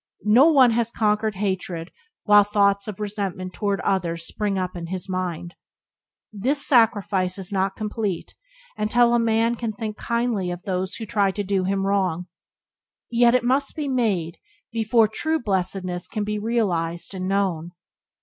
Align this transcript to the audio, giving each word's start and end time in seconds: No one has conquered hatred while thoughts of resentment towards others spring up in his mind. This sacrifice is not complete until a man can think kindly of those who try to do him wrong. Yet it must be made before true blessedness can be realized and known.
No 0.33 0.49
one 0.49 0.71
has 0.71 0.89
conquered 0.91 1.35
hatred 1.35 1.91
while 2.23 2.43
thoughts 2.43 2.87
of 2.87 2.99
resentment 2.99 3.53
towards 3.53 3.83
others 3.85 4.25
spring 4.25 4.57
up 4.57 4.75
in 4.75 4.87
his 4.87 5.07
mind. 5.07 5.53
This 6.33 6.65
sacrifice 6.65 7.37
is 7.37 7.51
not 7.51 7.75
complete 7.75 8.33
until 8.75 9.13
a 9.13 9.19
man 9.19 9.53
can 9.53 9.71
think 9.71 9.97
kindly 9.97 10.49
of 10.49 10.63
those 10.63 10.95
who 10.95 11.05
try 11.05 11.29
to 11.29 11.43
do 11.43 11.65
him 11.65 11.85
wrong. 11.85 12.25
Yet 13.11 13.35
it 13.35 13.43
must 13.43 13.75
be 13.75 13.87
made 13.87 14.39
before 14.71 15.07
true 15.07 15.39
blessedness 15.39 16.07
can 16.07 16.23
be 16.23 16.39
realized 16.39 17.13
and 17.13 17.27
known. 17.27 17.69